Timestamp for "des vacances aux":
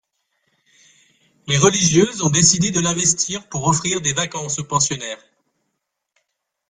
4.01-4.63